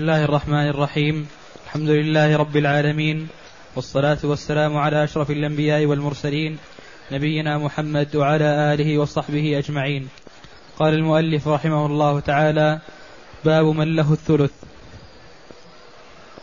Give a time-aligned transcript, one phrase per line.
[0.00, 1.28] بسم الله الرحمن الرحيم
[1.64, 3.28] الحمد لله رب العالمين
[3.76, 6.58] والصلاة والسلام على أشرف الأنبياء والمرسلين
[7.12, 10.08] نبينا محمد وعلى آله وصحبه أجمعين
[10.78, 12.80] قال المؤلف رحمه الله تعالى
[13.44, 14.52] باب من له الثلث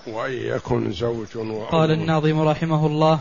[0.07, 3.19] وإن يكن زوج وأم قال الناظم رحمه الله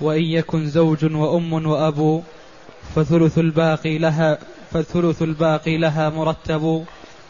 [0.00, 2.22] وإن يكن زوج وأم وأبو
[2.94, 4.38] فثلث الباقي لها
[4.72, 6.84] فثلث الباقي لها مرتب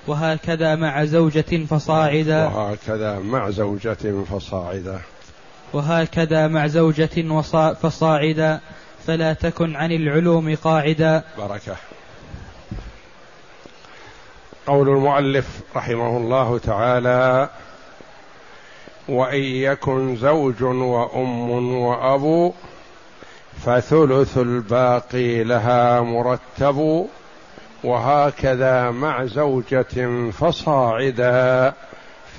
[0.06, 5.00] وهكذا مع زوجة فصاعدا وهكذا مع زوجة فصاعدا
[5.72, 8.60] وهكذا مع زوجة فصاعدا
[9.06, 11.76] فلا تكن عن العلوم قاعدا بركة.
[14.66, 17.48] قول المؤلف رحمه الله تعالى
[19.08, 22.52] وإن يكن زوج وأم وابو
[23.64, 27.06] فثلث الباقي لها مرتب
[27.84, 31.72] وهكذا مع زوجة فصاعدا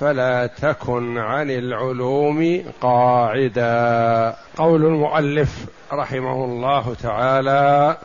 [0.00, 4.36] فلا تكن عن العلوم قاعدا.
[4.56, 7.96] قول المؤلف رحمه الله تعالى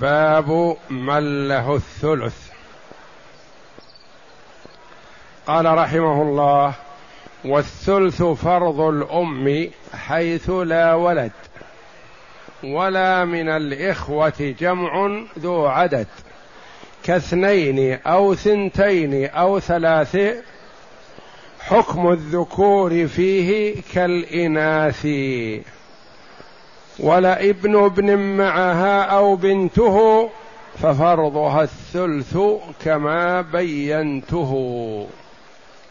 [0.00, 2.50] باب من له الثلث.
[5.46, 6.74] قال رحمه الله
[7.44, 11.32] والثلث فرض الأم حيث لا ولد.
[12.64, 16.06] ولا من الإخوة جمع ذو عدد
[17.04, 20.18] كاثنين أو ثنتين أو ثلاث
[21.60, 25.06] حكم الذكور فيه كالإناث.
[26.98, 30.28] ولا ابن ابن معها أو بنته
[30.78, 32.38] ففرضها الثلث
[32.84, 34.52] كما بينته.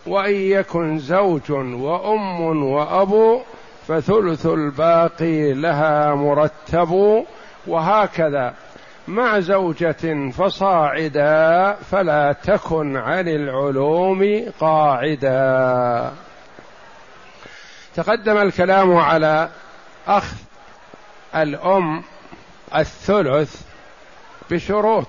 [0.07, 3.41] وإن يكن زوج وأم وابو
[3.89, 7.25] فثلث الباقي لها مرتب
[7.67, 8.53] وهكذا.
[9.07, 16.13] مع زوجة فصاعدا فلا تكن عن العلوم قاعدا.
[17.95, 19.49] تقدم الكلام على
[20.07, 20.37] أخذ
[21.35, 22.03] الأم
[22.75, 23.61] الثلث
[24.51, 25.07] بشروط.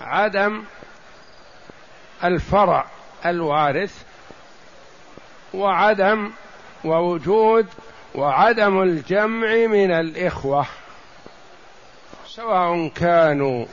[0.00, 0.62] عدم
[2.24, 2.86] الفرع
[3.26, 4.02] الوارث
[5.54, 6.30] وعدم
[6.84, 7.66] ووجود
[8.14, 10.66] وعدم الجمع من الإخوة
[12.26, 13.66] سواء كانوا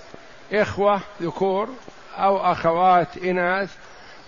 [0.53, 1.69] إخوة ذكور
[2.17, 3.75] أو أخوات إناث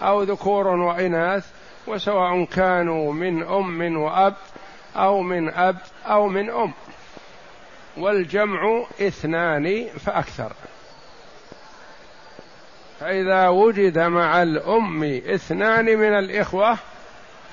[0.01, 1.45] أو ذكور وإناث
[1.87, 4.35] وسواء كانوا من أم وأب
[4.95, 6.73] أو من أب أو من أم.
[7.97, 10.53] والجمع اثنان فأكثر.
[12.99, 16.77] فإذا وجد مع الأم اثنان من الإخوة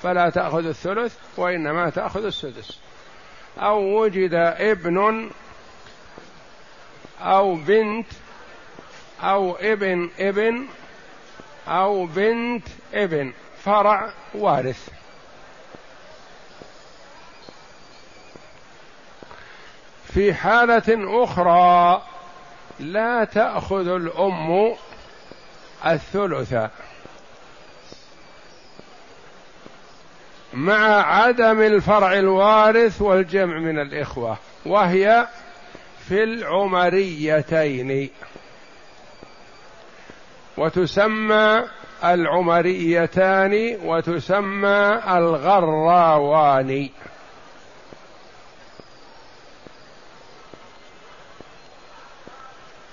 [0.03, 2.79] فلا تأخذ الثلث وإنما تأخذ السدس.
[3.57, 5.29] أو وجد ابن
[7.21, 8.07] أو بنت
[9.23, 10.65] أو ابن ابن
[11.67, 13.33] أو بنت ابن.
[13.63, 14.89] فرع وارث.
[20.13, 22.03] في حالة أخرى
[22.79, 24.75] لا تأخذ الأم
[25.85, 26.69] الثلث.
[30.53, 35.27] مع عدم الفرع الوارث والجمع من الإخوة وهي
[36.07, 38.09] في العمريتين.
[40.57, 41.63] وتسمى
[42.03, 46.89] العمريتان وتسمى الغراوان.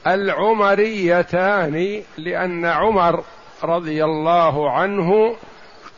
[0.07, 3.25] العمريتان لأن عمر
[3.63, 5.37] رضي الله عنه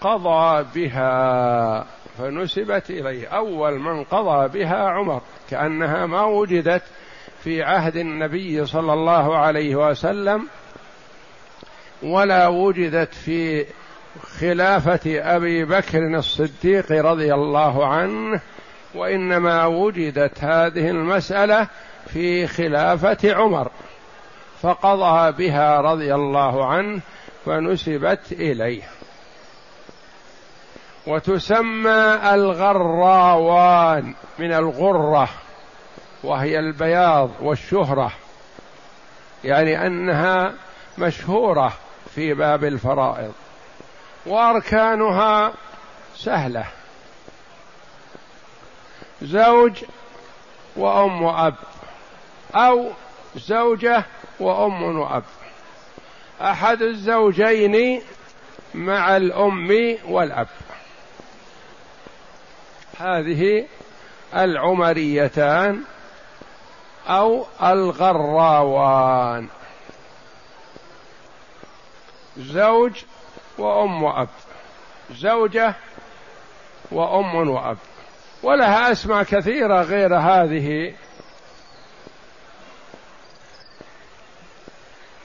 [0.00, 1.86] قضى بها
[2.18, 3.28] فنسبت إليه.
[3.28, 5.20] أول من قضى بها عمر
[5.50, 6.82] كأنها ما وجدت
[7.44, 10.46] في عهد النبي صلى الله عليه وسلم
[12.02, 13.66] ولا وجدت في
[14.40, 15.00] خلافة
[15.36, 18.40] أبي بكر الصديق رضي الله عنه
[18.94, 21.68] وإنما وجدت هذه المسألة
[22.06, 23.70] في خلافة عمر.
[24.62, 27.00] فقضى بها رضي الله عنه
[27.46, 28.97] فنسبت إليه.
[31.08, 35.28] وتسمى الغراوان من الغرة
[36.24, 38.12] وهي البياض والشهرة
[39.44, 40.54] يعني أنها
[40.98, 41.72] مشهورة
[42.14, 43.32] في باب الفرائض
[44.26, 45.52] وأركانها
[46.16, 46.64] سهلة.
[49.22, 49.84] زوج
[50.76, 51.54] وأم وأب
[52.54, 52.90] أو
[53.36, 54.04] زوجة
[54.40, 55.24] وأم وأب.
[56.40, 58.02] أحد الزوجين
[58.74, 60.48] مع الأم والأب.
[62.98, 63.66] هذه
[64.34, 65.82] العمريتان
[67.06, 69.48] أو الغراوان.
[72.38, 73.04] زوج
[73.58, 74.28] وأم وأب.
[75.14, 75.74] زوجة
[76.90, 77.78] وأم وأب.
[78.42, 80.94] ولها أسماء كثيرة غير هذه.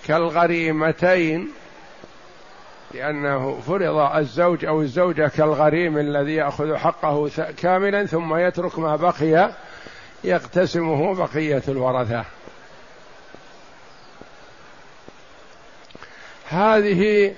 [0.07, 1.62] كالغريمتين.
[2.93, 9.51] لأنه فرض الزوج أو الزوجة كالغريم الذي يأخذ حقه كاملا ثم يترك ما بقي
[10.23, 12.25] يقتسمه بقية الورثة.
[16.49, 17.33] هذه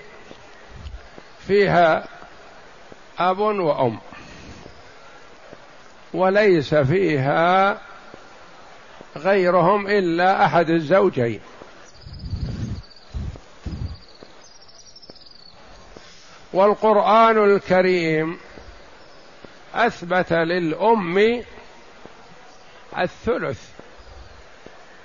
[1.48, 2.08] فيها
[3.20, 4.00] أب وأم
[6.14, 7.78] وليس فيها
[9.18, 11.40] غيرهم إلا أحد الزوجين.
[16.56, 18.38] والقرآن الكريم
[19.76, 21.44] أثبت للأم
[22.98, 23.70] الثلث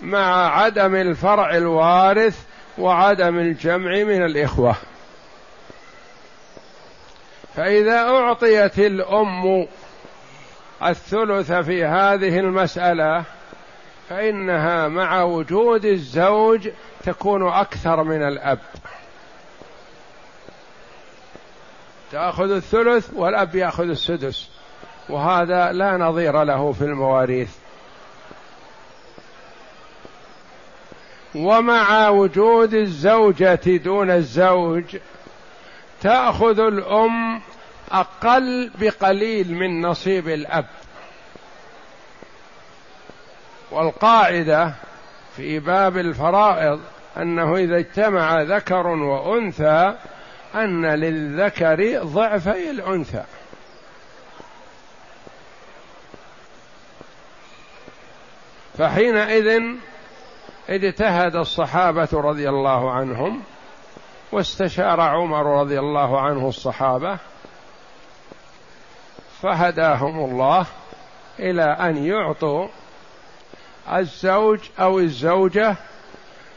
[0.01, 2.45] مع عدم الفرع الوارث
[2.79, 4.77] وعدم الجمع من الإخوة.
[7.57, 9.67] فإذا أعطيت الأم
[10.83, 13.25] الثلث في هذه المسألة
[14.09, 16.69] فإنها مع وجود الزوج
[17.05, 18.59] تكون أكثر من الأب.
[22.13, 24.49] تأخذ الثلث والأب يأخذ السدس.
[25.09, 27.51] وهذا لا نظير له في المواريث.
[31.35, 34.97] ومع وجود الزوجة دون الزوج
[36.01, 37.41] تأخذ الأم
[37.93, 40.67] أقل بقليل من نصيب الأب.
[43.71, 44.75] والقاعدة
[45.37, 46.81] في باب الفرائض
[47.17, 49.95] أنه إذا اجتمع ذكر وأنثى
[50.55, 53.25] أن للذكر ضعفي الأنثى.
[58.79, 59.61] فحينئذ
[60.69, 63.43] اجتهد الصحابة رضي الله عنهم
[64.33, 67.19] واستشار عمر رضي الله عنه الصحابة
[69.43, 70.67] فهداهم الله
[71.39, 72.69] إلى أن يعطوا
[73.93, 75.77] الزوج أو الزوجة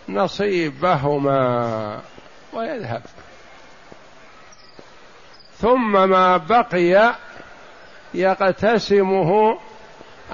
[0.10, 2.02] نصيبهما
[2.54, 3.02] ويذهب.
[5.64, 7.16] ثم ما بقي
[8.14, 9.60] يقتسمه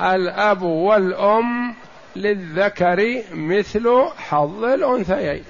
[0.01, 1.75] الأب والأم
[2.15, 5.43] للذكر مثل حظ الأنثيين.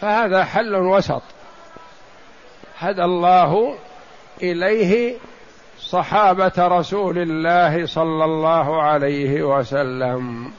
[0.00, 1.22] فهذا حل وسط.
[2.78, 3.78] هدى الله
[4.42, 5.16] إليه
[5.78, 10.52] صحابة رسول الله صلى الله عليه وسلم.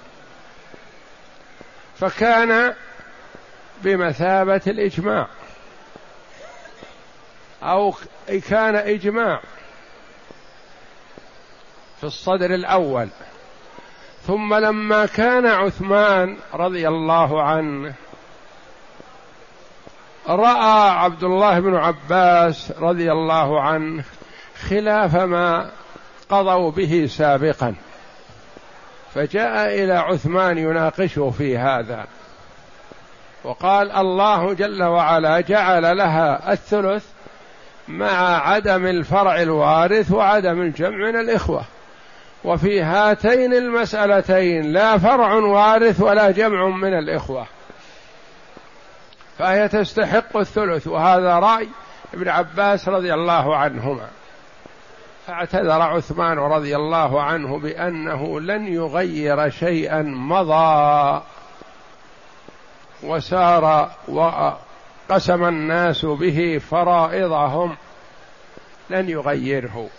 [1.96, 2.74] فكان
[3.84, 5.28] بمثابة الإجماع.
[7.64, 7.94] أو
[8.50, 9.42] كان إجماع
[12.00, 13.10] في الصدر الأول.
[14.28, 17.94] ثم لما كان عثمان رضي الله عنه
[20.28, 24.04] رأى عبد الله بن عباس رضي الله عنه
[24.70, 25.72] خلاف ما
[26.30, 27.76] قضوا به سابقا.
[29.16, 32.08] فجاء إلى عثمان يناقشه في هذا.
[33.44, 37.06] وقال الله جل وعلا جعل لها الثلث
[37.90, 41.64] مع عدم الفرع الوارث وعدم الجمع من الإخوة.
[42.44, 47.46] وفي هاتين المسألتين لا فرع وارث ولا جمع من الإخوة.
[49.38, 50.88] فهي تستحق الثلث.
[50.88, 51.68] وهذا رأي
[52.14, 54.08] ابن عباس رضي الله عنهما.
[55.28, 61.22] فاعتذر عثمان رضي الله عنه بأنه لن يغير شيئا مضى.
[63.04, 63.92] وسار
[65.10, 67.78] وقسم الناس به فرائضهم
[68.90, 69.90] لن يغيره.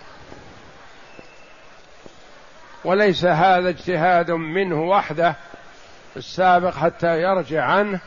[2.84, 5.36] وليس هذا اجتهاد منه وحده
[6.16, 8.00] السابق حتى يرجع عنه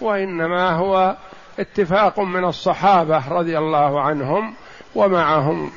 [0.00, 1.16] وإنما هو
[1.58, 4.54] اتفاق من الصحابة رضي الله عنهم
[4.94, 5.72] ومعهم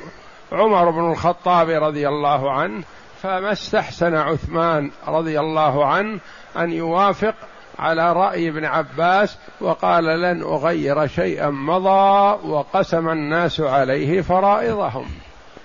[0.52, 2.82] عمر بن الخطاب رضي الله عنه
[3.22, 6.20] فما استحسن عثمان رضي الله عنه
[6.56, 7.34] أن يوافق
[7.78, 15.06] على رأي ابن عباس وقال لن أغير شيئا مضى وقسم الناس عليه فرائضهم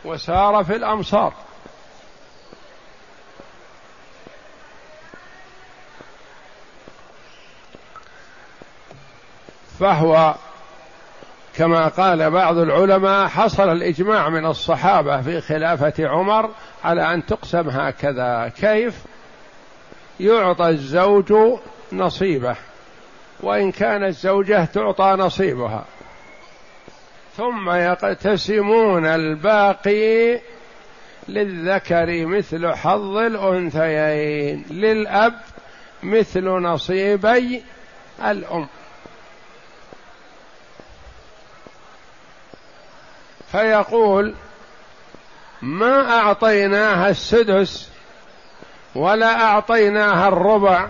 [0.05, 1.33] وسار في الأمصار.
[9.79, 10.35] فهو
[11.55, 16.49] كما قال بعض العلماء حصل الإجماع من الصحابة في خلافة عمر
[16.83, 18.51] على أن تقسم هكذا.
[18.61, 19.03] كيف؟
[20.19, 21.33] يعطى الزوج
[21.93, 22.55] نصيبه
[23.39, 25.85] وإن كانت الزوجه تعطى نصيبها.
[27.37, 30.39] ثم يقتسمون الباقي
[31.27, 35.39] للذكر مثل حظ الأنثيين للأب
[36.03, 37.63] مثل نصيبي
[38.25, 38.67] الأم.
[43.51, 44.35] فيقول
[45.61, 47.89] ما أعطيناها السدس
[48.95, 50.87] ولا أعطيناها الربع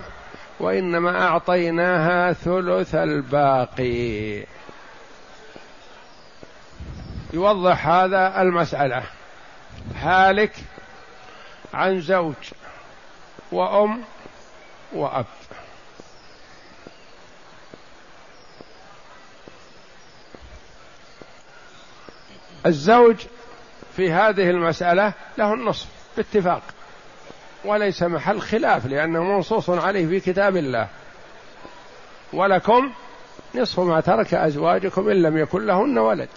[0.60, 4.44] وإنما أعطيناها ثلث الباقي.
[7.32, 9.02] يوضح هذا المسألة.
[9.96, 10.52] هالك
[11.74, 12.34] عن زوج
[13.52, 14.02] وأم
[14.92, 15.26] وأب.
[22.66, 23.16] الزوج
[23.96, 26.62] في هذه المسألة له النصف باتفاق.
[27.64, 30.88] وليس محل خلاف لأنه منصوص عليه في كتاب الله.
[32.32, 32.92] ولكم
[33.54, 36.28] نصف ما ترك أزواجكم إن لم يكن لهن ولد.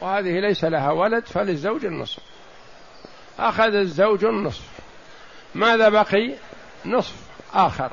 [0.00, 2.22] وهذه ليس لها ولد فللزوج النصف.
[3.38, 4.64] أخذ الزوج النصف.
[5.54, 6.34] ماذا بقي؟
[6.86, 7.14] نصف
[7.54, 7.90] آخر.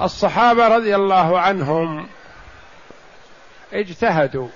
[0.00, 2.06] الصحابة رضي الله عنهم
[3.72, 4.48] اجتهدوا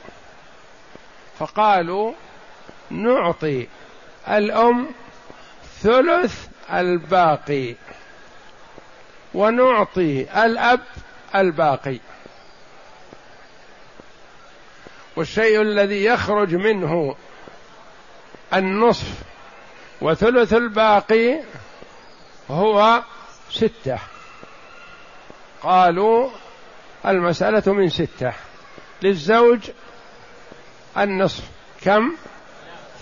[1.38, 2.12] فقالوا
[2.90, 3.66] نعطي
[4.28, 4.88] الأم
[5.80, 7.74] ثلث الباقي
[9.34, 10.80] ونعطي الأب
[11.34, 11.98] الباقي.
[15.16, 17.16] والشيء الذي يخرج منه
[18.54, 19.12] النصف
[20.00, 21.40] وثلث الباقي
[22.50, 23.02] هو
[23.50, 23.98] ستة.
[25.62, 26.30] قالوا
[27.06, 28.32] المسألة من ستة.
[29.02, 29.70] للزوج
[30.98, 31.44] النصف.
[31.82, 32.16] كم؟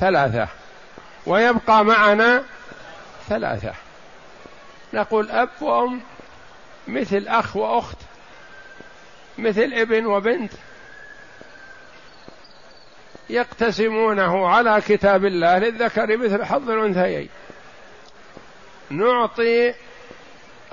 [0.01, 0.49] ثلاثة.
[1.27, 2.45] ويبقى معنا
[3.29, 3.73] ثلاثة.
[4.95, 6.01] نقول أب وأم
[6.89, 7.97] مثل أخ وأخت
[9.39, 10.53] مثل ابن وبنت
[13.31, 17.29] يقتسمونه على كتاب الله للذكر مثل حظ الأنثيين.
[18.91, 19.75] نعطي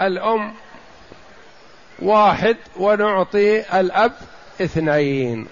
[0.02, 0.54] الأم
[2.00, 4.14] واحد ونعطي الأب
[4.62, 5.48] اثنين.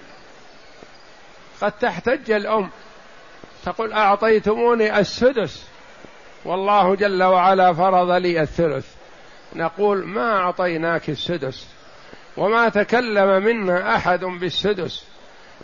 [1.60, 2.70] قد تحتج الأم
[3.64, 5.66] تقول أعطيتموني السدس.
[6.44, 8.86] والله جل وعلا فرض لي الثلث.
[9.56, 11.66] نقول ما أعطيناك السدس؟
[12.36, 15.04] وما تكلم منا أحد بالسدس.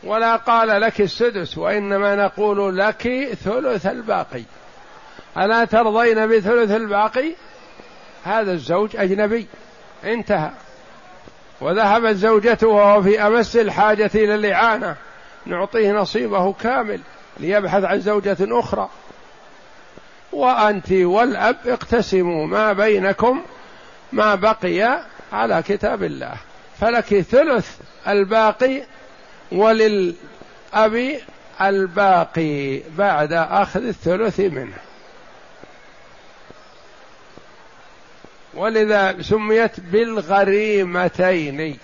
[0.05, 4.43] ولا قال لك السدس وإنما نقول لك ثلث الباقي.
[5.39, 7.35] ألا ترضين بثلث الباقي؟
[8.25, 9.47] هذا الزوج أجنبي.
[10.05, 10.51] انتهى.
[11.61, 14.97] وذهبت زوجته وهو في أمس الحاجة إلى الاعانه
[15.47, 17.01] نعطيه نصيبه كامل.
[17.41, 18.89] ليبحث عن زوجة أخرى.
[20.33, 23.43] وأنت والأب اقتسموا ما بينكم
[24.13, 25.01] ما بقي
[25.33, 26.35] على كتاب الله.
[26.81, 27.77] فلك ثلث
[28.09, 28.83] الباقي
[29.53, 31.21] وللأب
[31.61, 34.77] الباقي بعد أخذ الثلث منه.
[38.55, 41.79] ولذا سميت بالغريمتين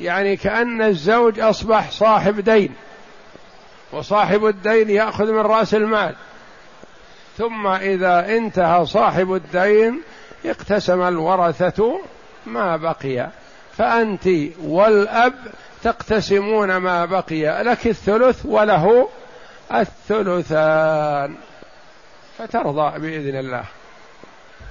[0.00, 2.74] يعني كأن الزوج أصبح صاحب دين.
[3.94, 6.14] وصاحب الدين يأخذ من رأس المال.
[7.38, 10.02] ثم إذا انتهى صاحب الدين
[10.46, 12.00] اقتسم الورثة
[12.46, 13.28] ما بقي.
[13.76, 14.28] فأنت
[14.62, 15.34] والأب
[15.82, 17.62] تقتسمون ما بقي.
[17.62, 19.08] لك الثلث وله
[19.74, 21.34] الثلثان.
[22.38, 23.64] فترضى بإذن الله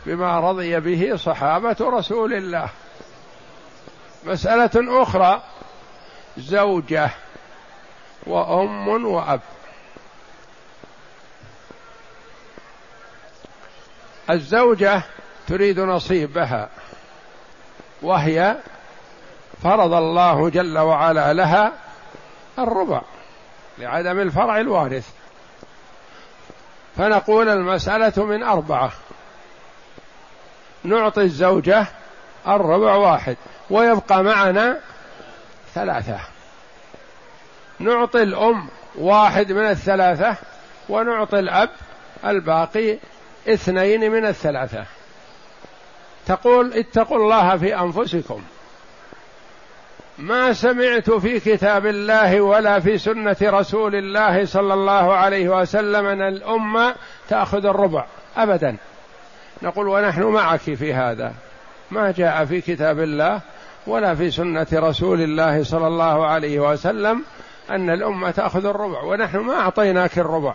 [0.06, 2.70] بما رضي به صحابة رسول الله.
[4.26, 5.42] مسألة أخرى
[6.38, 7.10] زوجة.
[8.26, 9.42] وأم وأب.
[14.30, 15.02] الزوجة
[15.48, 16.70] تريد نصيبها
[18.02, 18.56] وهي
[19.64, 21.74] فرض الله جل وعلا لها
[22.60, 23.02] الربع
[23.78, 25.10] لعدم الفرع الوارث.
[26.98, 28.92] فنقول المسألة من أربعة.
[30.84, 31.88] نعطي الزوجة
[32.48, 33.38] الربع واحد
[33.70, 34.80] ويبقى معنا
[35.74, 36.33] ثلاثة.
[37.84, 40.36] نعطي الأم واحد من الثلاثة
[40.90, 41.70] ونعطي الأب
[42.26, 42.98] الباقي
[43.48, 44.86] اثنين من الثلاثة.
[46.26, 48.42] تقول اتقوا الله في أنفسكم.
[50.18, 56.22] ما سمعت في كتاب الله ولا في سنة رسول الله صلى الله عليه وسلم أن
[56.22, 56.96] الأمة
[57.30, 58.06] تأخذ الربع.
[58.38, 58.78] أبدا.
[59.62, 61.34] نقول ونحن معك في هذا.
[61.92, 63.42] ما جاء في كتاب الله
[63.88, 67.24] ولا في سنة رسول الله صلى الله عليه وسلم
[67.70, 70.54] أن الأمة تأخذ الربع ونحن ما أعطيناك الربع.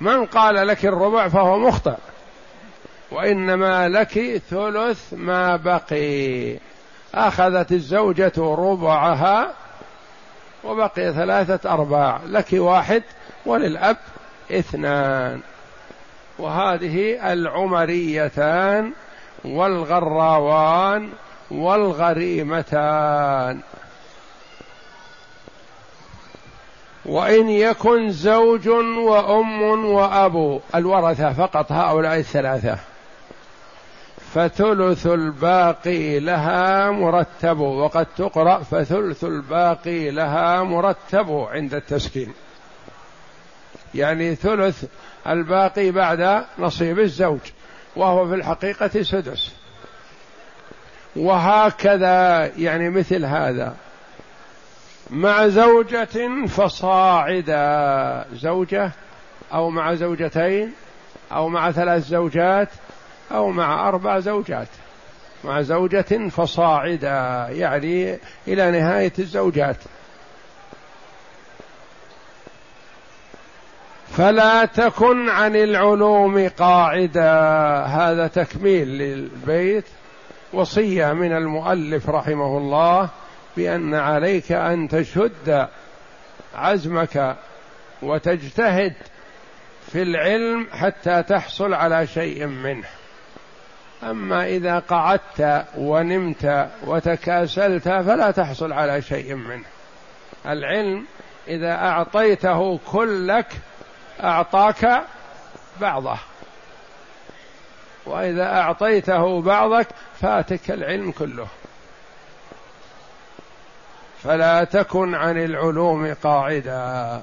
[0.00, 1.96] من قال لك الربع فهو مخطئ.
[3.10, 6.58] وإنما لك ثلث ما بقي.
[7.14, 9.52] أخذت الزوجة ربعها
[10.64, 12.20] وبقي ثلاثة أرباع.
[12.26, 13.02] لك واحد
[13.46, 13.96] وللأب
[14.50, 15.40] اثنان.
[16.38, 18.92] وهذه العمريتان
[19.44, 21.10] والغراوان
[21.50, 23.60] والغريمتان.
[27.04, 32.78] وإن يكن زوج وأم وأب الورثة فقط هؤلاء الثلاثة.
[34.34, 42.32] فثلث الباقي لها مرتب وقد تقرأ فثلث الباقي لها مرتب عند التسكين.
[43.94, 44.84] يعني ثلث
[45.26, 47.40] الباقي بعد نصيب الزوج
[47.96, 49.52] وهو في الحقيقة سدس.
[51.16, 53.76] وهكذا يعني مثل هذا.
[55.10, 58.24] مع زوجة فصاعدا.
[58.32, 58.90] زوجة
[59.52, 60.72] أو مع زوجتين
[61.32, 62.68] أو مع ثلاث زوجات
[63.32, 64.68] أو مع أربع زوجات.
[65.44, 68.18] مع زوجة فصاعدا يعني
[68.48, 69.76] إلى نهاية الزوجات.
[74.08, 77.32] فلا تكن عن العلوم قاعدا.
[77.86, 79.84] هذا تكميل للبيت
[80.52, 83.08] وصية من المؤلف رحمه الله.
[83.56, 85.68] بأن عليك أن تشد
[86.54, 87.36] عزمك
[88.02, 88.94] وتجتهد
[89.92, 92.88] في العلم حتى تحصل على شيء منه.
[94.02, 99.64] أما إذا قعدت ونمت وتكاسلت فلا تحصل على شيء منه.
[100.46, 101.04] العلم
[101.48, 103.46] إذا أعطيته كلك
[104.22, 105.02] أعطاك
[105.80, 106.18] بعضه.
[108.06, 109.86] وإذا أعطيته بعضك
[110.20, 111.46] فاتك العلم كله.
[114.22, 117.22] فلا تكن عن العلوم قاعدا.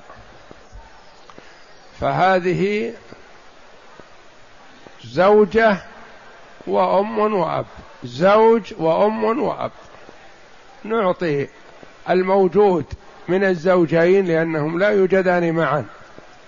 [2.00, 2.94] فهذه
[5.06, 5.78] زوجة
[6.68, 7.66] وأم وأب.
[8.04, 9.72] زوج وأم وأب.
[10.84, 11.48] نعطي
[12.10, 12.86] الموجود
[13.28, 15.86] من الزوجين لأنهم لا يوجدان معا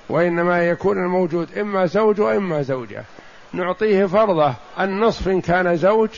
[0.09, 3.03] وإنما يكون الموجود إما زوج وإما زوجة.
[3.53, 6.09] نعطيه فرضه النصف إن كان زوج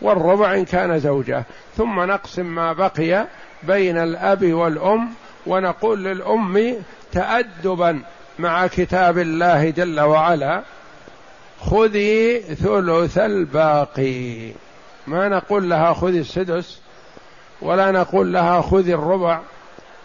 [0.00, 1.44] والربع إن كان زوجة.
[1.76, 3.26] ثم نقسم ما بقي
[3.62, 5.08] بين الأب والأم
[5.46, 6.74] ونقول للأم
[7.12, 8.02] تادبا
[8.38, 10.62] مع كتاب الله جل وعلا
[11.60, 14.52] خذي ثلث الباقي.
[15.06, 16.80] ما نقول لها خذي السدس
[17.62, 19.40] ولا نقول لها خذي الربع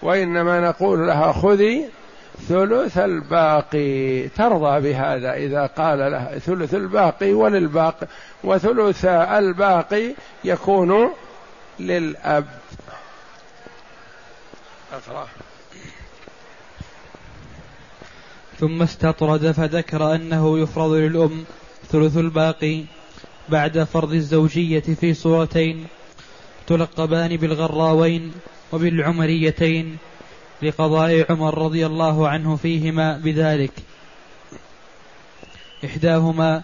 [0.02, 1.86] وإنما نقول لها خذي
[2.50, 4.28] ثلث الباقي.
[4.28, 8.08] ترضى بهذا إذا قال له ثلث الباقي وللباقي
[8.44, 10.12] وثلث الباقي
[10.44, 11.10] يكون
[11.80, 12.46] للأب.
[14.96, 15.28] أقرأ
[18.60, 21.46] ثم استطرد فذكر أنه يفرض للأم
[21.92, 22.84] ثلث الباقي
[23.50, 25.88] بعد فرض الزوجية في صورتين
[26.68, 28.34] تلقبان بالغراوين
[28.72, 29.98] وبالعمريتين
[30.62, 33.72] لقضاء عمر رضي الله عنه فيهما بذلك.
[35.86, 36.64] إحداهما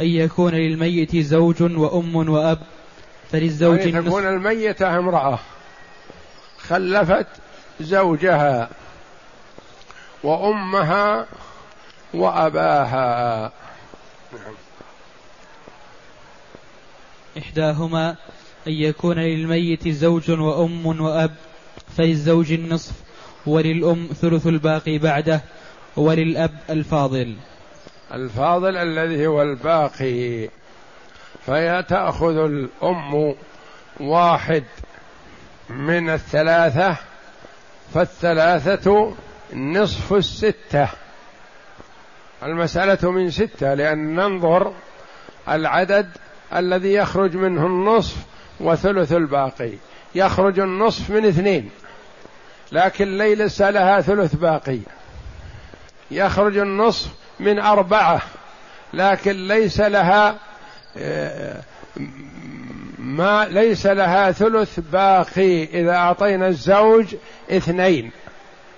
[0.00, 2.58] أن يكون للميت زوج وأم وأب
[3.32, 5.38] فللزوج أن تكون الميتة امرأة.
[6.58, 7.26] خلفت
[7.80, 8.70] زوجها
[10.22, 11.26] وأمها
[12.14, 13.52] وأباها
[14.32, 14.54] نعم.
[17.38, 18.16] إحداهما
[18.66, 21.34] أن يكون للميت زوج وأم وأب
[21.96, 22.92] فللزوج النصف
[23.46, 25.40] وللأم ثلث الباقي بعده
[25.96, 27.36] وللأب الفاضل
[28.12, 30.48] الفاضل الذي هو الباقي
[31.46, 33.34] فهي تأخذ الأم
[34.00, 34.64] واحد
[35.70, 36.96] من الثلاثة
[37.94, 39.14] فالثلاثة
[39.52, 40.88] نصف الستة.
[42.42, 44.72] المسألة من ستة لأن ننظر
[45.48, 46.08] العدد
[46.56, 48.16] الذي يخرج منه النصف
[48.60, 49.72] وثلث الباقي.
[50.14, 51.70] يخرج النصف من اثنين
[52.72, 54.78] لكن ليس لها ثلث باقي.
[56.10, 58.22] يخرج النصف من أربعة
[58.94, 60.36] لكن ليس لها
[60.96, 61.60] آه،
[62.98, 65.64] ما ليس لها ثلث باقي.
[65.64, 67.14] إذا أعطينا الزوج
[67.50, 68.10] اثنين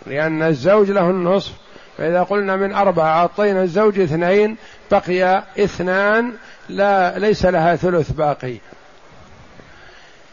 [0.07, 1.53] لأن الزوج له النصف.
[1.99, 4.57] فإذا قلنا من أربعة أعطينا الزوج اثنين
[4.91, 6.33] بقي اثنان
[6.69, 8.57] لا ليس لها ثلث باقي.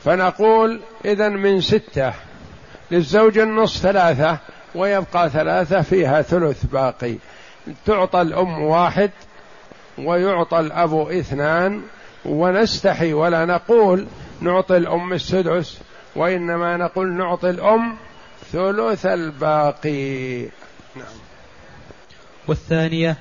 [0.04, 2.14] فنقول إذا من ستة
[2.92, 4.38] للزوج النصف ثلاثة
[4.76, 7.16] ويبقى ثلاثة فيها ثلث باقي.
[7.86, 9.12] تعطى الأم واحد
[9.98, 11.82] ويعطى الأب اثنان
[12.26, 14.08] ونستحي ولا نقول
[14.42, 15.80] نعطي الأم السدس
[16.16, 17.98] وإنما نقول نعطي الأم
[18.52, 20.42] ثلث الباقي.
[20.96, 21.18] نعم.
[22.48, 23.18] والثانية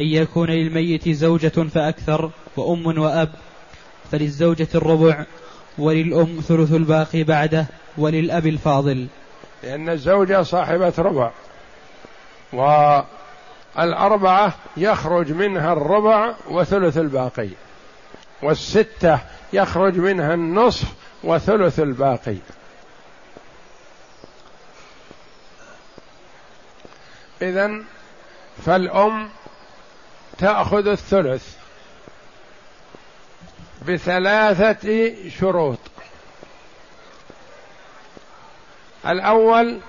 [0.00, 3.30] أن يكون للميت زوجة فأكثر وأم وأب.
[4.12, 5.24] فللزوجة الربع
[5.78, 7.66] وللأم ثلث الباقي بعده
[7.98, 9.06] وللأب الفاضل.
[9.62, 11.30] لأن الزوجة صاحبة ربع.
[13.76, 17.48] والأربعة يخرج منها الربع وثلث الباقي.
[18.42, 19.18] والستة
[19.52, 22.36] يخرج منها النصف وثلث الباقي.
[27.42, 27.82] إذا
[28.66, 29.28] فالأم
[30.38, 31.56] تأخذ الثلث
[33.88, 35.78] بثلاثة شروط.
[39.06, 39.80] الأول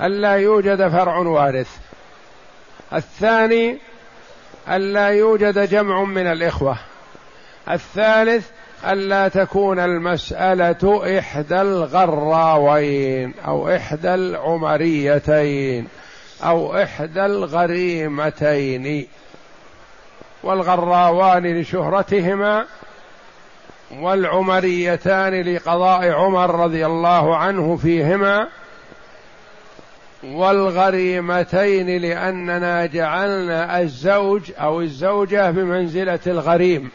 [0.00, 1.78] ألا يوجد فرع وارث.
[2.92, 3.78] الثاني
[4.68, 6.76] ألا يوجد جمع من الإخوة.
[7.70, 8.50] الثالث
[8.92, 15.88] ألا تكون المسألة إحدى الغراوين أو إحدى العمريتين
[16.42, 19.06] أو إحدى الغريمتين.
[20.42, 22.64] والغراوان لشهرتهما
[24.00, 28.48] والعمريتان لقضاء عمر رضي الله عنه فيهما.
[30.24, 36.90] والغريمتين لأننا جعلنا الزوج أو الزوجة بمنزلة الغريم.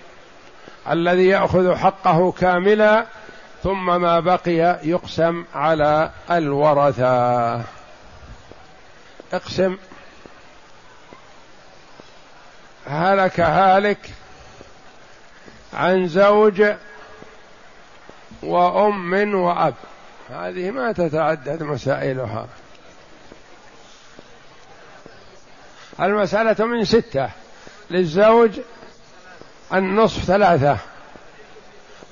[0.90, 3.06] الذي يأخذ حقه كاملا
[3.64, 7.62] ثم ما بقي يقسم على الورثة.
[9.34, 9.78] اقسم.
[12.88, 14.10] هلك هالك
[15.74, 16.64] عن زوج
[18.44, 19.74] وأم وأب.
[20.30, 22.48] هذه ما تتعدد مسائلها.
[26.02, 27.30] المسألة من ستة
[27.92, 28.60] للزوج
[29.74, 30.78] النصف ثلاثة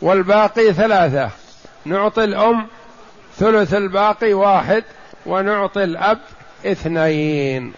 [0.01, 1.29] والباقي ثلاثة.
[1.85, 2.67] نعطي الأم
[3.37, 4.83] ثلث الباقي واحد
[5.25, 6.19] ونعطي الأب
[6.65, 7.73] اثنين.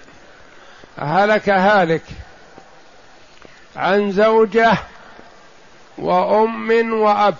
[0.97, 2.03] هلك هالك
[3.75, 4.77] عن زوجة
[5.97, 7.35] وأم وأب.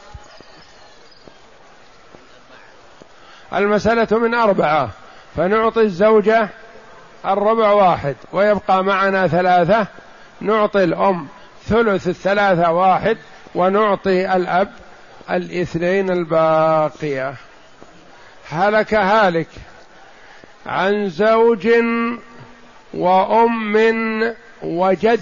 [3.54, 4.89] المسألة من أربعة.
[5.36, 6.49] فنعطي الزوجة
[7.25, 9.88] الربع واحد ويبقى معنا ثلاثة.
[10.41, 11.28] نعطي الأم
[11.69, 13.17] ثلث الثلاثة واحد
[13.55, 14.71] ونعطي الأب
[15.29, 17.36] الاثنين الباقية.
[18.49, 19.47] هلك هالك
[20.65, 21.67] عن زوج
[22.93, 25.21] وأم وجد.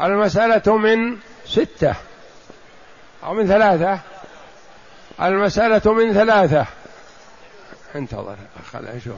[0.00, 1.16] المسألة من
[1.46, 1.94] ستة
[3.24, 3.98] أو من ثلاثة؟
[5.22, 6.66] المسألة من ثلاثة.
[7.94, 8.36] انتظر
[8.72, 9.16] خل أشوف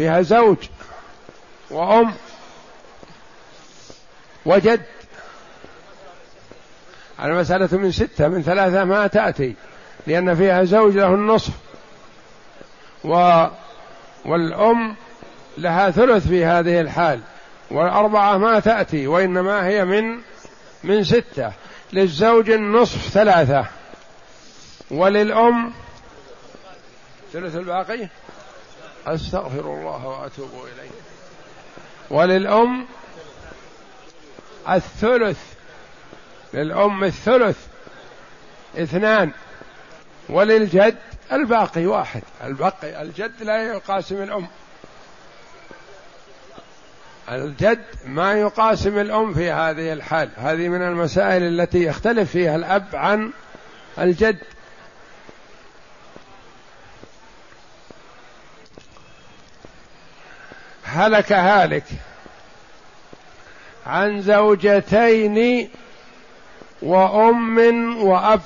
[0.00, 0.56] فيها زوج
[1.70, 2.12] وأم
[4.46, 4.80] وجد.
[7.22, 9.54] المسألة من ستة من ثلاثة ما تأتي
[10.06, 11.52] لأن فيها زوج له النصف
[13.04, 13.46] و
[14.24, 14.96] والأم
[15.58, 17.20] لها ثلث في هذه الحال
[17.70, 20.18] والأربعة ما تأتي وإنما هي من
[20.84, 21.52] من ستة.
[21.92, 23.66] للزوج النصف ثلاثة
[24.90, 25.72] وللأم
[27.32, 28.08] ثلث الباقي؟
[29.14, 30.90] أستغفر الله وأتوب إليه.
[32.10, 32.86] وللأم
[34.68, 35.38] الثلث.
[36.54, 37.56] للأم الثلث.
[38.78, 39.30] اثنان.
[40.28, 40.96] وللجد
[41.32, 42.22] الباقي واحد.
[42.44, 44.46] الباقي الجد لا يقاسم الأم.
[47.30, 50.30] الجد ما يقاسم الأم في هذه الحال.
[50.36, 53.32] هذه من المسائل التي يختلف فيها الأب عن
[53.98, 54.38] الجد.
[60.92, 61.84] هلك هالك
[63.86, 65.68] عن زوجتين
[66.82, 68.40] وأم وأب.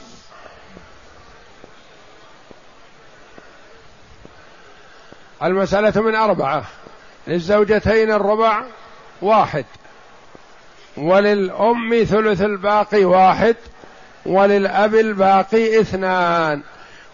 [5.43, 6.65] المسألة من أربعة.
[7.27, 8.63] للزوجتين الربع
[9.23, 9.65] واحد
[10.97, 13.57] وللأم ثلث الباقي واحد
[14.27, 16.63] وللأب الباقي اثنان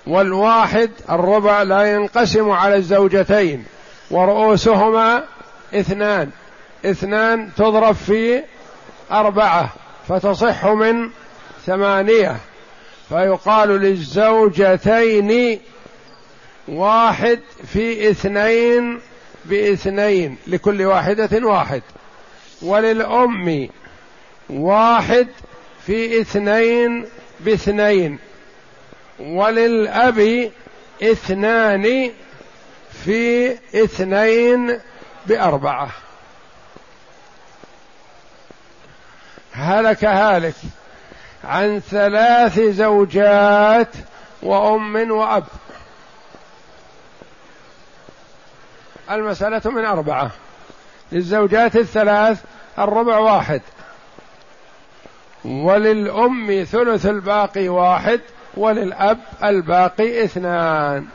[0.07, 3.67] والواحد الربع لا ينقسم على الزوجتين.
[4.11, 5.25] ورؤوسهما
[5.75, 6.31] اثنان.
[6.85, 8.43] اثنان تضرب في
[9.11, 9.73] أربعة
[10.09, 11.11] فتصح من
[11.67, 12.37] ثمانية.
[13.09, 15.61] فيقال للزوجتين
[16.69, 17.41] واحد
[17.73, 19.01] في اثنين
[19.45, 21.83] باثنين لكل واحدة واحد.
[22.63, 23.69] وللأم
[24.51, 25.29] واحد
[25.87, 27.07] في اثنين
[27.41, 28.19] باثنين.
[29.21, 30.51] وللأب
[31.03, 32.11] اثنان
[33.05, 33.53] في
[33.85, 34.81] اثنين
[35.27, 35.91] بأربعة.
[39.53, 40.55] هلك هالك
[41.45, 43.89] عن ثلاث زوجات
[44.43, 45.45] وأم وأب.
[49.11, 50.31] المسألة من أربعة.
[51.13, 52.45] للزوجات الثلاث
[52.79, 53.63] الربع واحد.
[55.45, 58.21] وللأم ثلث الباقي واحد
[58.57, 61.07] وللأب الباقي اثنان.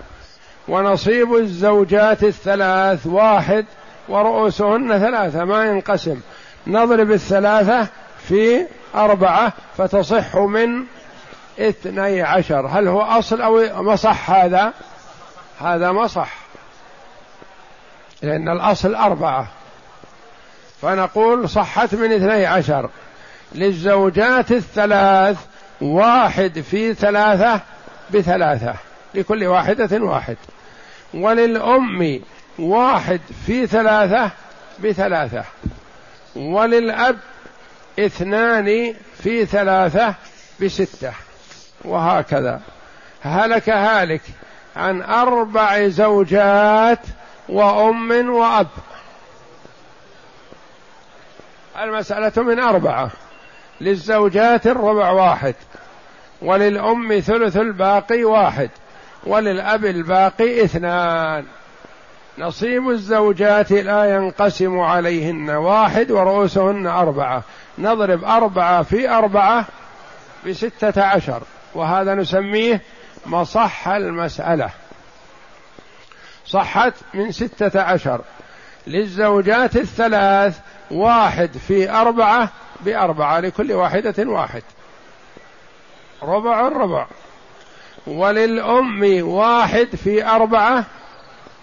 [0.68, 3.66] ونصيب الزوجات الثلاث واحد
[4.10, 6.20] ورؤوسهن ثلاثة ما ينقسم.
[6.68, 7.88] نضرب الثلاثة
[8.28, 10.84] في أربعة فتصح من
[11.60, 12.68] اثني عشر.
[12.68, 14.74] هل هو أصل أو مصح هذا؟
[15.62, 16.34] هذا مصح.
[18.22, 19.48] لأن الأصل أربعة.
[20.82, 22.90] فنقول صحت من اثني عشر.
[23.56, 25.38] للزوجات الثلاث
[25.82, 27.62] واحد في ثلاثة
[28.14, 28.74] بثلاثة.
[29.14, 30.38] لكل واحدة واحد.
[31.16, 32.22] وللأم
[32.60, 34.32] واحد في ثلاثة
[34.80, 35.44] بثلاثة.
[36.36, 37.18] وللأب
[38.00, 40.16] اثنان في ثلاثة
[40.62, 41.14] بستة.
[41.86, 42.62] وهكذا.
[43.22, 44.22] هلك هالك
[44.76, 47.00] عن أربع زوجات
[47.50, 48.68] وأم وأب.
[51.82, 53.12] المسألة من أربعة.
[53.82, 55.56] للزوجات الربع واحد.
[56.42, 58.70] وللأم ثلث الباقي واحد.
[59.26, 61.46] وللأب الباقي اثنان.
[62.38, 67.44] نصيب الزوجات لا ينقسم عليهن واحد ورؤوسهن أربعة.
[67.78, 69.66] نضرب أربعة في أربعة
[70.48, 71.42] بستة عشر.
[71.76, 72.82] وهذا نسميه
[73.26, 74.70] مصح المسألة.
[76.46, 78.22] صحت من ستة عشر.
[78.88, 80.60] للزوجات الثلاث
[80.92, 82.50] واحد في أربعة
[82.82, 84.64] بأربعة لكل واحدة واحد.
[86.24, 87.08] ربع ربع
[88.08, 90.86] وللأم واحد في أربعة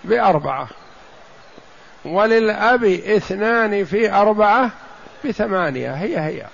[0.04, 0.68] بأربعة.
[2.04, 4.70] وللأب اثنان في أربعة
[5.24, 5.92] بثمانية.
[5.92, 6.46] هي هي.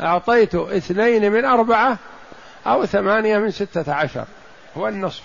[0.00, 1.98] أعطيت اثنين من أربعة
[2.66, 4.24] أو ثمانية من ستة عشر.
[4.76, 5.22] هو النصف.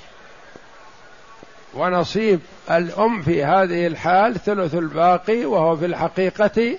[1.74, 2.40] ونصيب
[2.72, 6.78] الأم في هذه الحال ثلث الباقي وهو في الحقيقة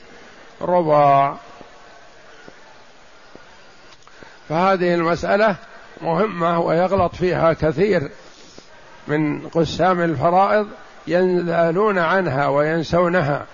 [0.60, 1.34] ربع
[4.48, 5.56] فهذه المسألة
[6.02, 8.10] مهمة ويغلط فيها كثير
[9.08, 10.68] من قسام الفرائض
[11.06, 13.46] ينذالون عنها وينسونها.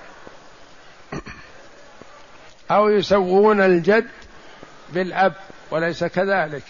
[2.71, 4.09] أو يسوون الجد
[4.93, 5.35] بالأب
[5.71, 6.63] وليس كذلك.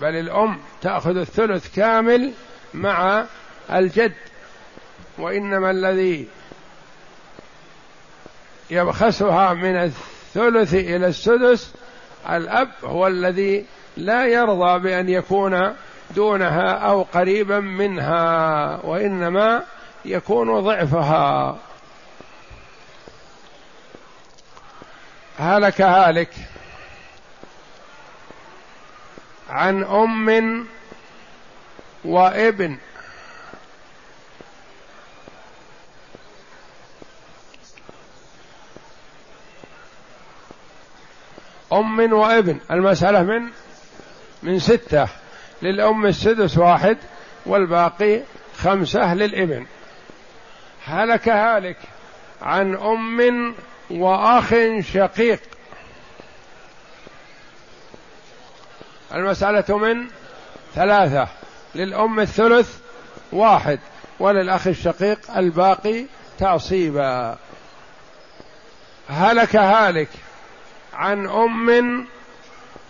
[0.00, 2.32] بل الأم تأخذ الثلث كامل
[2.74, 3.24] مع
[3.70, 4.14] الجد.
[5.18, 6.28] وإنما الذي
[8.70, 11.72] يبخسها من الثلث إلى السدس
[12.30, 15.76] الأب هو الذي لا يرضى بأن يكون
[16.10, 19.62] دونها أو قريبا منها وإنما
[20.04, 21.58] يكون ضعفها.
[25.38, 26.30] هلك هالك
[29.50, 30.66] عن أم
[32.04, 32.78] وابن.
[41.72, 43.63] أم وابن المسألة من؟
[44.44, 45.08] من ستة
[45.62, 46.98] للأم السدس واحد
[47.46, 48.20] والباقي
[48.58, 49.66] خمسة للإبن.
[50.84, 51.76] هلك هالك
[52.42, 53.54] عن أم
[53.90, 55.40] وأخ شقيق.
[59.14, 60.06] المسألة من
[60.74, 61.28] ثلاثة
[61.74, 62.78] للأم الثلث
[63.32, 63.80] واحد
[64.20, 66.04] وللأخ الشقيق الباقي
[66.38, 67.38] تعصيبا.
[69.08, 70.08] هلك هالك
[70.94, 72.06] عن أم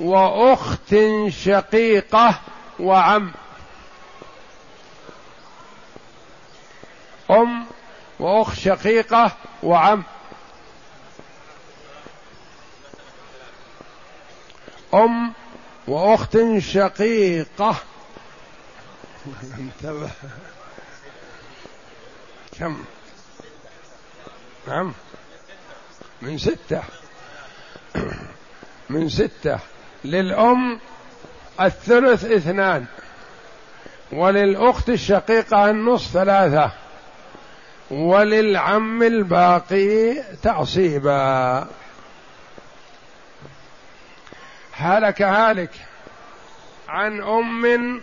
[0.01, 0.95] وأخت
[1.29, 2.41] شقيقة
[2.81, 3.33] وعم.
[7.31, 7.67] أم
[8.19, 10.03] وأخت شقيقة وعم.
[14.95, 15.33] أم
[15.87, 17.77] وأخت شقيقة.
[19.59, 20.11] انتبه.
[22.59, 22.85] كم؟
[24.69, 24.93] نعم.
[26.23, 26.83] من ستة.
[28.91, 29.59] من ستة.
[30.05, 30.81] للأم
[31.61, 32.85] الثلث اثنان
[34.13, 36.71] وللأخت الشقيقة النصف ثلاثة
[37.91, 41.69] وللعم الباقي تعصيبا.
[44.73, 45.71] هلك هالك
[46.89, 48.03] عن أم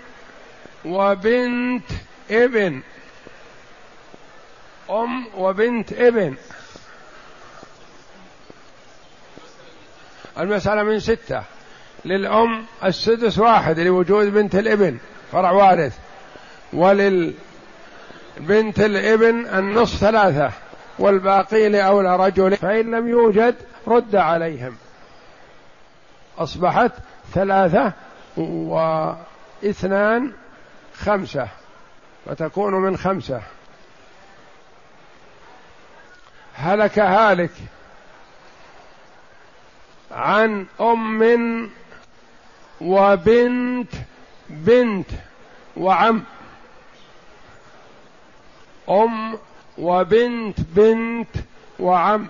[0.85, 1.85] وبنت
[2.31, 2.81] ابن
[4.89, 6.35] أم وبنت ابن.
[10.37, 11.43] المسألة من ستة.
[12.05, 14.97] للأم السدس واحد لوجود بنت الإبن
[15.31, 15.97] فرع وارث.
[16.73, 17.35] وللبنت
[18.79, 20.51] الإبن النصف ثلاثة
[20.99, 22.57] والباقي لأولى رجل.
[22.57, 23.55] فإن لم يوجد
[23.87, 24.75] رد عليهم.
[26.37, 26.91] أصبحت
[27.33, 27.93] ثلاثة
[28.37, 30.31] واثنان
[30.95, 31.47] خمسة
[32.25, 33.41] فتكون من خمسة.
[36.53, 37.51] هلك هالك
[40.11, 41.71] عن أم
[42.81, 43.93] وبنت
[44.49, 45.09] بنت
[45.77, 46.23] وعم.
[48.89, 49.37] أم
[49.77, 51.29] وبنت بنت
[51.79, 52.27] وعم.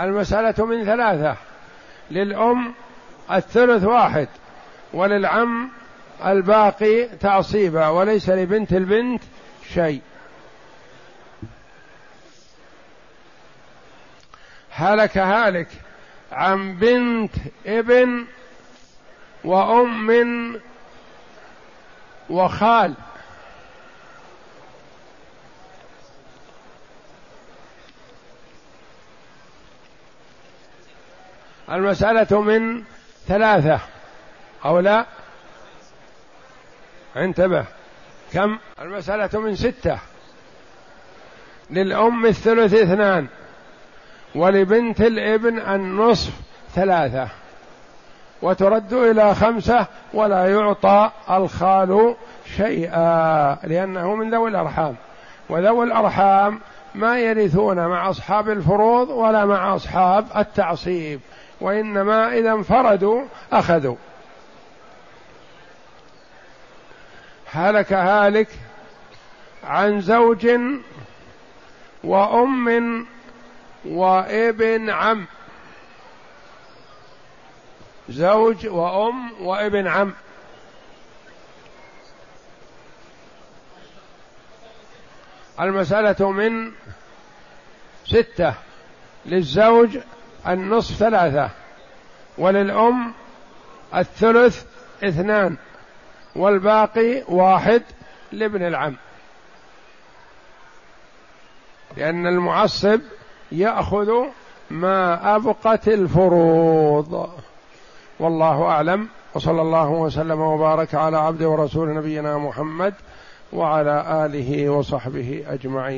[0.00, 1.36] المسألة من ثلاثة
[2.10, 2.74] للأم
[3.32, 4.28] الثلث واحد
[4.92, 5.70] وللعم
[6.24, 9.22] الباقي تعصيبا وليس لبنت البنت
[9.74, 10.00] شيء.
[14.70, 15.68] هلك هالك.
[16.32, 17.34] عن بنت
[17.66, 18.26] ابن
[19.44, 20.60] وأم
[22.30, 22.94] وخال.
[31.70, 32.84] المسألة من
[33.28, 33.80] ثلاثة
[34.64, 35.06] أو لا؟
[37.16, 37.64] انتبه.
[38.32, 39.98] كم؟ المسألة من ستة.
[41.70, 43.28] للأم الثلث اثنان.
[44.34, 46.32] ولبنت الابن النصف
[46.74, 47.28] ثلاثة
[48.42, 52.14] وترد إلى خمسة ولا يعطى الخال
[52.56, 54.96] شيئا لأنه من ذوي الأرحام.
[55.48, 56.60] وذوي الأرحام
[56.94, 61.20] ما يرثون مع أصحاب الفروض ولا مع أصحاب التعصيب
[61.60, 63.96] وإنما إذا انفردوا أخذوا.
[67.52, 68.48] هلك هالك
[69.64, 70.48] عن زوج
[72.04, 73.06] وأم
[73.88, 75.26] وابن عم.
[78.08, 80.14] زوج وأم وابن عم.
[85.60, 86.72] المسألة من
[88.06, 88.54] ستة.
[89.26, 89.98] للزوج
[90.48, 91.50] النصف ثلاثة
[92.38, 93.14] وللأم
[93.94, 94.64] الثلث
[95.04, 95.56] اثنان
[96.36, 97.82] والباقي واحد
[98.32, 98.96] لابن العم.
[101.96, 103.00] لأن المعصب
[103.52, 104.12] يأخذ
[104.70, 107.28] ما أبقت الفروض.
[108.20, 109.08] والله أعلم.
[109.34, 112.94] وصلى الله وسلم وبارك على عبد ورسول نبينا محمد
[113.52, 115.96] وعلى آله وصحبه أجمعين.